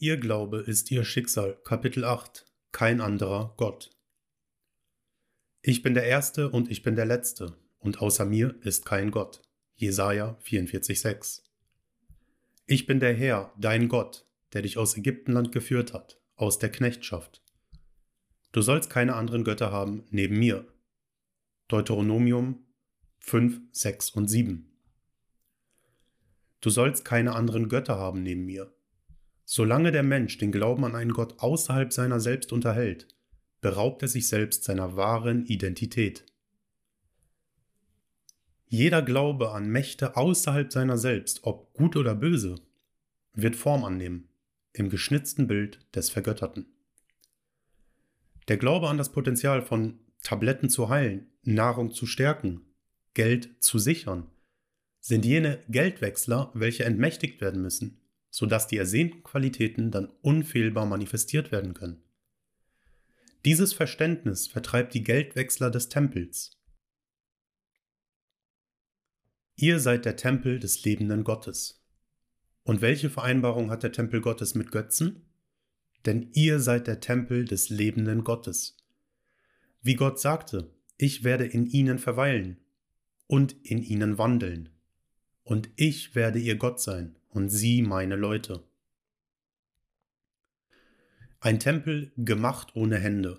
Ihr 0.00 0.16
Glaube 0.16 0.58
ist 0.58 0.92
ihr 0.92 1.04
Schicksal. 1.04 1.58
Kapitel 1.64 2.04
8. 2.04 2.46
Kein 2.70 3.00
anderer 3.00 3.54
Gott. 3.56 3.90
Ich 5.60 5.82
bin 5.82 5.94
der 5.94 6.04
Erste 6.04 6.50
und 6.50 6.70
ich 6.70 6.84
bin 6.84 6.94
der 6.94 7.04
Letzte, 7.04 7.56
und 7.80 8.00
außer 8.00 8.24
mir 8.24 8.54
ist 8.62 8.86
kein 8.86 9.10
Gott. 9.10 9.42
Jesaja 9.74 10.38
44,6. 10.44 11.42
Ich 12.66 12.86
bin 12.86 13.00
der 13.00 13.12
Herr, 13.12 13.52
dein 13.58 13.88
Gott, 13.88 14.24
der 14.52 14.62
dich 14.62 14.78
aus 14.78 14.96
Ägyptenland 14.96 15.50
geführt 15.50 15.92
hat, 15.92 16.20
aus 16.36 16.60
der 16.60 16.70
Knechtschaft. 16.70 17.42
Du 18.52 18.62
sollst 18.62 18.90
keine 18.90 19.16
anderen 19.16 19.42
Götter 19.42 19.72
haben 19.72 20.04
neben 20.10 20.38
mir. 20.38 20.64
Deuteronomium 21.66 22.64
5, 23.18 23.62
6 23.72 24.10
und 24.10 24.28
7. 24.28 24.70
Du 26.60 26.70
sollst 26.70 27.04
keine 27.04 27.34
anderen 27.34 27.68
Götter 27.68 27.98
haben 27.98 28.22
neben 28.22 28.44
mir. 28.44 28.72
Solange 29.50 29.92
der 29.92 30.02
Mensch 30.02 30.36
den 30.36 30.52
Glauben 30.52 30.84
an 30.84 30.94
einen 30.94 31.14
Gott 31.14 31.36
außerhalb 31.38 31.90
seiner 31.90 32.20
selbst 32.20 32.52
unterhält, 32.52 33.08
beraubt 33.62 34.02
er 34.02 34.08
sich 34.08 34.28
selbst 34.28 34.64
seiner 34.64 34.94
wahren 34.94 35.46
Identität. 35.46 36.26
Jeder 38.66 39.00
Glaube 39.00 39.52
an 39.52 39.70
Mächte 39.70 40.18
außerhalb 40.18 40.70
seiner 40.70 40.98
selbst, 40.98 41.44
ob 41.44 41.72
gut 41.72 41.96
oder 41.96 42.14
böse, 42.14 42.56
wird 43.32 43.56
Form 43.56 43.84
annehmen, 43.84 44.28
im 44.74 44.90
geschnitzten 44.90 45.46
Bild 45.46 45.80
des 45.94 46.10
Vergötterten. 46.10 46.66
Der 48.48 48.58
Glaube 48.58 48.90
an 48.90 48.98
das 48.98 49.12
Potenzial 49.12 49.62
von 49.62 49.98
Tabletten 50.22 50.68
zu 50.68 50.90
heilen, 50.90 51.26
Nahrung 51.42 51.92
zu 51.92 52.04
stärken, 52.04 52.66
Geld 53.14 53.48
zu 53.60 53.78
sichern, 53.78 54.30
sind 55.00 55.24
jene 55.24 55.64
Geldwechsler, 55.70 56.50
welche 56.52 56.84
entmächtigt 56.84 57.40
werden 57.40 57.62
müssen, 57.62 57.98
sodass 58.38 58.68
die 58.68 58.76
ersehnten 58.76 59.24
Qualitäten 59.24 59.90
dann 59.90 60.12
unfehlbar 60.22 60.86
manifestiert 60.86 61.50
werden 61.50 61.74
können. 61.74 62.04
Dieses 63.44 63.72
Verständnis 63.72 64.46
vertreibt 64.46 64.94
die 64.94 65.02
Geldwechsler 65.02 65.72
des 65.72 65.88
Tempels. 65.88 66.52
Ihr 69.56 69.80
seid 69.80 70.04
der 70.04 70.14
Tempel 70.14 70.60
des 70.60 70.84
lebenden 70.84 71.24
Gottes. 71.24 71.84
Und 72.62 72.80
welche 72.80 73.10
Vereinbarung 73.10 73.72
hat 73.72 73.82
der 73.82 73.90
Tempel 73.90 74.20
Gottes 74.20 74.54
mit 74.54 74.70
Götzen? 74.70 75.28
Denn 76.06 76.30
ihr 76.32 76.60
seid 76.60 76.86
der 76.86 77.00
Tempel 77.00 77.44
des 77.44 77.70
lebenden 77.70 78.22
Gottes. 78.22 78.76
Wie 79.82 79.96
Gott 79.96 80.20
sagte, 80.20 80.72
ich 80.96 81.24
werde 81.24 81.44
in 81.44 81.66
ihnen 81.66 81.98
verweilen 81.98 82.60
und 83.26 83.56
in 83.64 83.82
ihnen 83.82 84.16
wandeln. 84.16 84.68
Und 85.42 85.70
ich 85.74 86.14
werde 86.14 86.38
ihr 86.38 86.54
Gott 86.54 86.80
sein 86.80 87.17
und 87.38 87.50
sie 87.50 87.82
meine 87.82 88.16
Leute. 88.16 88.64
Ein 91.38 91.60
Tempel 91.60 92.10
gemacht 92.16 92.74
ohne 92.74 92.98
Hände. 92.98 93.36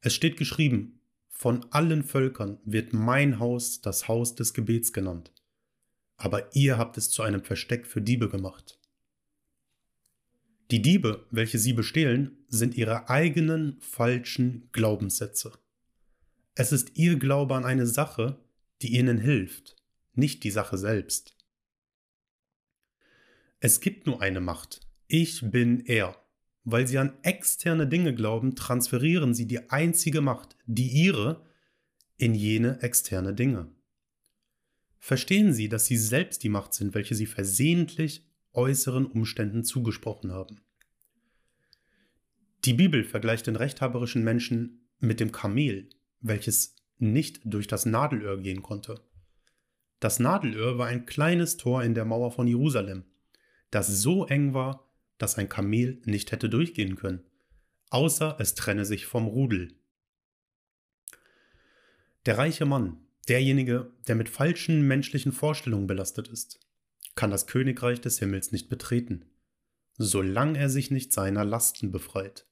Es 0.00 0.14
steht 0.14 0.38
geschrieben, 0.38 1.02
von 1.28 1.66
allen 1.72 2.02
Völkern 2.02 2.58
wird 2.64 2.94
mein 2.94 3.38
Haus 3.38 3.82
das 3.82 4.08
Haus 4.08 4.34
des 4.34 4.54
Gebets 4.54 4.94
genannt, 4.94 5.30
aber 6.16 6.56
ihr 6.56 6.78
habt 6.78 6.96
es 6.96 7.10
zu 7.10 7.22
einem 7.22 7.44
Versteck 7.44 7.86
für 7.86 8.00
Diebe 8.00 8.30
gemacht. 8.30 8.78
Die 10.70 10.80
Diebe, 10.80 11.26
welche 11.30 11.58
sie 11.58 11.74
bestehlen, 11.74 12.38
sind 12.48 12.78
ihre 12.78 13.10
eigenen 13.10 13.76
falschen 13.80 14.70
Glaubenssätze. 14.72 15.52
Es 16.54 16.72
ist 16.72 16.96
ihr 16.96 17.18
Glaube 17.18 17.56
an 17.56 17.66
eine 17.66 17.86
Sache, 17.86 18.38
die 18.80 18.96
ihnen 18.96 19.18
hilft, 19.18 19.76
nicht 20.14 20.44
die 20.44 20.50
Sache 20.50 20.78
selbst. 20.78 21.36
Es 23.64 23.78
gibt 23.78 24.08
nur 24.08 24.20
eine 24.20 24.40
Macht. 24.40 24.80
Ich 25.06 25.52
bin 25.52 25.86
er. 25.86 26.16
Weil 26.64 26.88
sie 26.88 26.98
an 26.98 27.12
externe 27.22 27.86
Dinge 27.86 28.12
glauben, 28.12 28.56
transferieren 28.56 29.34
sie 29.34 29.46
die 29.46 29.70
einzige 29.70 30.20
Macht, 30.20 30.56
die 30.66 30.88
ihre, 30.88 31.46
in 32.16 32.34
jene 32.34 32.82
externe 32.82 33.34
Dinge. 33.34 33.70
Verstehen 34.98 35.52
Sie, 35.52 35.68
dass 35.68 35.86
Sie 35.86 35.96
selbst 35.96 36.42
die 36.42 36.48
Macht 36.48 36.74
sind, 36.74 36.94
welche 36.94 37.14
Sie 37.14 37.26
versehentlich 37.26 38.26
äußeren 38.52 39.06
Umständen 39.06 39.62
zugesprochen 39.62 40.32
haben. 40.32 40.60
Die 42.64 42.74
Bibel 42.74 43.04
vergleicht 43.04 43.46
den 43.46 43.56
rechthaberischen 43.56 44.24
Menschen 44.24 44.88
mit 44.98 45.20
dem 45.20 45.30
Kamel, 45.30 45.88
welches 46.20 46.74
nicht 46.98 47.40
durch 47.44 47.68
das 47.68 47.86
Nadelöhr 47.86 48.40
gehen 48.40 48.62
konnte. 48.62 49.00
Das 50.00 50.18
Nadelöhr 50.18 50.78
war 50.78 50.88
ein 50.88 51.06
kleines 51.06 51.56
Tor 51.58 51.84
in 51.84 51.94
der 51.94 52.04
Mauer 52.04 52.32
von 52.32 52.48
Jerusalem, 52.48 53.04
das 53.72 53.88
so 53.88 54.26
eng 54.26 54.54
war, 54.54 54.88
dass 55.18 55.38
ein 55.38 55.48
Kamel 55.48 56.00
nicht 56.04 56.30
hätte 56.30 56.48
durchgehen 56.48 56.94
können, 56.94 57.24
außer 57.90 58.36
es 58.38 58.54
trenne 58.54 58.84
sich 58.84 59.06
vom 59.06 59.26
Rudel. 59.26 59.74
Der 62.26 62.38
reiche 62.38 62.66
Mann, 62.66 62.98
derjenige, 63.28 63.90
der 64.06 64.14
mit 64.14 64.28
falschen 64.28 64.86
menschlichen 64.86 65.32
Vorstellungen 65.32 65.88
belastet 65.88 66.28
ist, 66.28 66.60
kann 67.16 67.30
das 67.30 67.46
Königreich 67.46 68.00
des 68.00 68.18
Himmels 68.18 68.52
nicht 68.52 68.68
betreten, 68.68 69.24
solange 69.98 70.58
er 70.58 70.70
sich 70.70 70.90
nicht 70.90 71.12
seiner 71.12 71.44
Lasten 71.44 71.90
befreit. 71.90 72.46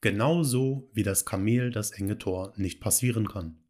Genauso 0.00 0.90
wie 0.92 1.02
das 1.02 1.24
Kamel 1.24 1.70
das 1.70 1.92
enge 1.92 2.18
Tor 2.18 2.52
nicht 2.56 2.80
passieren 2.80 3.26
kann. 3.26 3.63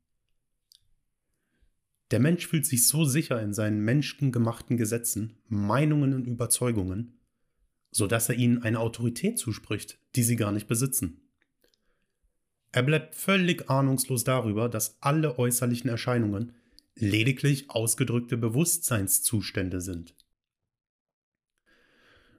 Der 2.15 2.21
Mensch 2.21 2.47
fühlt 2.47 2.65
sich 2.65 2.87
so 2.87 3.05
sicher 3.05 3.43
in 3.43 3.53
seinen 3.53 3.81
menschengemachten 3.81 4.77
Gesetzen, 4.77 5.35
Meinungen 5.49 6.15
und 6.15 6.29
Überzeugungen, 6.29 7.19
so 7.91 8.07
dass 8.07 8.29
er 8.29 8.37
ihnen 8.37 8.63
eine 8.63 8.79
Autorität 8.79 9.37
zuspricht, 9.37 9.99
die 10.15 10.23
sie 10.23 10.37
gar 10.37 10.53
nicht 10.53 10.69
besitzen. 10.69 11.23
Er 12.71 12.85
bleibt 12.85 13.17
völlig 13.17 13.69
ahnungslos 13.69 14.23
darüber, 14.23 14.69
dass 14.69 14.97
alle 15.01 15.41
äußerlichen 15.41 15.91
Erscheinungen 15.91 16.53
lediglich 16.95 17.69
ausgedrückte 17.71 18.37
Bewusstseinszustände 18.37 19.81
sind. 19.81 20.15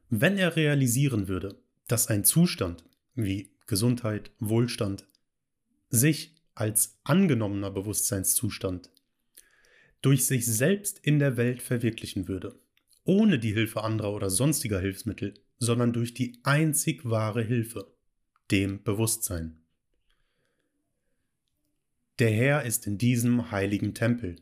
Wenn 0.09 0.37
er 0.37 0.55
realisieren 0.55 1.27
würde, 1.27 1.59
dass 1.89 2.07
ein 2.07 2.23
Zustand 2.23 2.85
wie 3.13 3.51
Gesundheit, 3.67 4.31
Wohlstand 4.39 5.05
sich 5.89 6.33
als 6.53 6.97
angenommener 7.03 7.71
Bewusstseinszustand 7.71 8.89
durch 10.05 10.27
sich 10.27 10.45
selbst 10.45 10.99
in 10.99 11.17
der 11.17 11.35
Welt 11.35 11.63
verwirklichen 11.63 12.27
würde, 12.27 12.59
ohne 13.05 13.39
die 13.39 13.53
Hilfe 13.53 13.83
anderer 13.83 14.13
oder 14.13 14.29
sonstiger 14.29 14.79
Hilfsmittel, 14.79 15.33
sondern 15.57 15.93
durch 15.93 16.13
die 16.13 16.39
einzig 16.43 17.09
wahre 17.09 17.41
Hilfe, 17.41 17.91
dem 18.51 18.83
Bewusstsein. 18.83 19.63
Der 22.19 22.29
Herr 22.29 22.65
ist 22.65 22.85
in 22.85 22.99
diesem 22.99 23.49
heiligen 23.49 23.95
Tempel. 23.95 24.35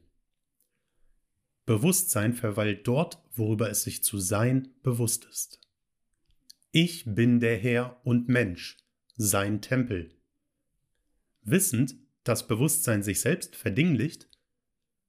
Bewusstsein 1.65 2.33
verweilt 2.33 2.85
dort, 2.85 3.23
worüber 3.31 3.69
es 3.69 3.83
sich 3.83 4.03
zu 4.03 4.17
sein 4.17 4.67
bewusst 4.83 5.23
ist. 5.31 5.61
Ich 6.71 7.05
bin 7.05 7.39
der 7.39 7.55
Herr 7.55 8.01
und 8.03 8.27
Mensch, 8.27 8.79
sein 9.15 9.61
Tempel. 9.61 10.13
Wissend, 11.41 11.95
dass 12.25 12.47
Bewusstsein 12.47 13.01
sich 13.01 13.21
selbst 13.21 13.55
verdinglicht, 13.55 14.27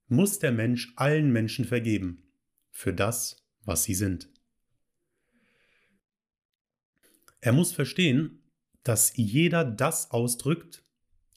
muss 0.08 0.38
der 0.38 0.52
Mensch 0.52 0.92
allen 0.96 1.32
Menschen 1.32 1.64
vergeben 1.64 2.22
für 2.70 2.92
das, 2.92 3.46
was 3.64 3.84
sie 3.84 3.94
sind. 3.94 4.28
Er 7.40 7.52
muss 7.52 7.72
verstehen, 7.72 8.42
dass 8.82 9.16
jeder 9.16 9.64
das 9.64 10.10
ausdrückt, 10.10 10.84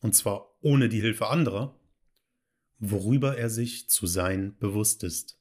und 0.01 0.15
zwar 0.15 0.57
ohne 0.61 0.89
die 0.89 1.01
Hilfe 1.01 1.27
anderer, 1.27 1.79
worüber 2.79 3.37
er 3.37 3.49
sich 3.49 3.89
zu 3.89 4.07
sein 4.07 4.57
bewusst 4.57 5.03
ist. 5.03 5.39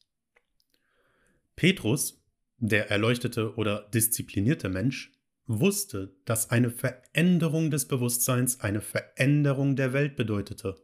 Petrus, 1.56 2.22
der 2.58 2.90
erleuchtete 2.90 3.54
oder 3.56 3.88
disziplinierte 3.92 4.68
Mensch, 4.68 5.12
wusste, 5.46 6.16
dass 6.24 6.50
eine 6.50 6.70
Veränderung 6.70 7.70
des 7.70 7.86
Bewusstseins 7.86 8.60
eine 8.60 8.80
Veränderung 8.80 9.76
der 9.76 9.92
Welt 9.92 10.16
bedeutete. 10.16 10.76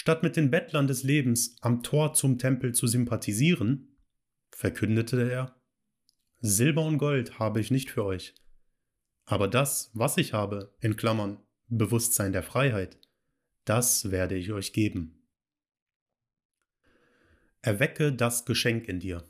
Statt 0.00 0.22
mit 0.22 0.36
den 0.36 0.48
Bettlern 0.48 0.86
des 0.86 1.02
Lebens 1.02 1.56
am 1.60 1.82
Tor 1.82 2.14
zum 2.14 2.38
Tempel 2.38 2.72
zu 2.72 2.86
sympathisieren, 2.86 3.96
verkündete 4.52 5.28
er, 5.28 5.60
Silber 6.38 6.84
und 6.84 6.98
Gold 6.98 7.40
habe 7.40 7.58
ich 7.58 7.72
nicht 7.72 7.90
für 7.90 8.04
euch, 8.04 8.36
aber 9.24 9.48
das, 9.48 9.90
was 9.94 10.16
ich 10.16 10.34
habe, 10.34 10.72
in 10.80 10.94
Klammern 10.94 11.40
Bewusstsein 11.66 12.32
der 12.32 12.44
Freiheit, 12.44 13.00
das 13.64 14.12
werde 14.12 14.36
ich 14.36 14.52
euch 14.52 14.72
geben. 14.72 15.20
Erwecke 17.60 18.12
das 18.12 18.44
Geschenk 18.44 18.86
in 18.86 19.00
dir. 19.00 19.24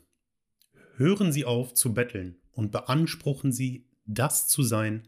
Hören 0.97 1.31
Sie 1.31 1.45
auf 1.45 1.73
zu 1.73 1.95
betteln 1.95 2.37
und 2.51 2.71
beanspruchen 2.71 3.51
Sie, 3.51 3.89
das 4.05 4.47
zu 4.47 4.61
sein, 4.61 5.07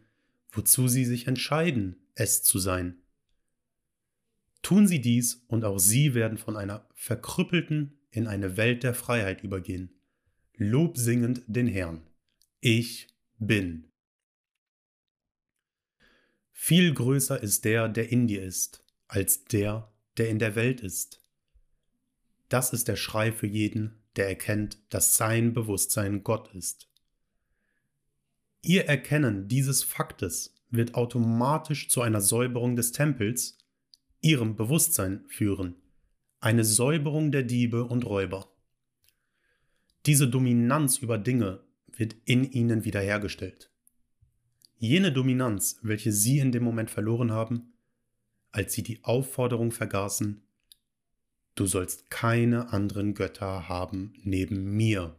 wozu 0.52 0.88
Sie 0.88 1.06
sich 1.06 1.28
entscheiden, 1.28 2.08
es 2.16 2.42
zu 2.42 2.58
sein. 2.58 3.01
Tun 4.62 4.88
Sie 4.88 5.02
dies 5.02 5.44
und 5.48 5.66
auch 5.66 5.80
Sie 5.80 6.14
werden 6.14 6.38
von 6.38 6.56
einer 6.56 6.88
verkrüppelten 6.94 7.98
in 8.12 8.28
eine 8.28 8.58
Welt 8.58 8.84
der 8.84 8.94
Freiheit 8.94 9.44
übergehen, 9.44 9.90
lobsingend 10.56 11.42
den 11.48 11.68
Herrn, 11.68 12.02
Ich 12.60 13.08
bin. 13.40 13.88
Viel 16.52 16.94
größer 16.94 17.42
ist 17.42 17.66
der, 17.66 17.90
der 17.90 18.12
in 18.12 18.28
dir 18.28 18.44
ist, 18.44 18.84
als 19.08 19.46
der, 19.46 19.92
der 20.18 20.30
in 20.30 20.38
der 20.38 20.56
Welt 20.56 20.82
ist. 20.82 21.22
Das 22.50 22.72
ist 22.72 22.88
der 22.88 22.98
Schrei 22.98 23.32
für 23.32 23.48
jeden, 23.48 24.04
der 24.16 24.28
erkennt, 24.28 24.78
dass 24.90 25.16
sein 25.16 25.54
Bewusstsein 25.54 26.24
Gott 26.24 26.54
ist. 26.54 26.88
Ihr 28.62 28.86
Erkennen 28.86 29.48
dieses 29.48 29.84
Faktes 29.84 30.54
wird 30.70 30.94
automatisch 30.94 31.90
zu 31.90 32.02
einer 32.02 32.22
Säuberung 32.22 32.76
des 32.76 32.92
Tempels, 32.92 33.58
ihrem 34.22 34.56
Bewusstsein 34.56 35.26
führen, 35.28 35.76
eine 36.40 36.64
Säuberung 36.64 37.32
der 37.32 37.44
Diebe 37.44 37.84
und 37.84 38.06
Räuber. 38.06 38.52
Diese 40.06 40.28
Dominanz 40.28 40.98
über 40.98 41.18
Dinge 41.18 41.64
wird 41.88 42.16
in 42.26 42.44
ihnen 42.44 42.86
wiederhergestellt. 42.86 43.70
Jene 44.78 45.12
Dominanz, 45.12 45.80
welche 45.84 46.12
sie 46.12 46.40
in 46.40 46.52
dem 46.52 46.64
Moment 46.64 46.90
verloren 46.90 47.32
haben, 47.32 47.74
als 48.52 48.74
sie 48.74 48.82
die 48.82 49.04
Aufforderung 49.04 49.72
vergaßen, 49.72 50.42
du 51.56 51.68
sollst 51.68 52.10
keine 52.10 52.74
anderen 52.74 53.14
Götter 53.14 53.70
haben 53.70 54.14
neben 54.24 54.76
mir. 54.76 55.16